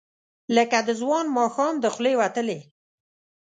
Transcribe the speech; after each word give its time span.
لکه 0.55 0.77
د 0.87 0.89
ځوان 1.01 1.25
ماښام، 1.37 1.73
د 1.79 1.85
خولې 1.93 2.13
وتلې، 2.21 2.59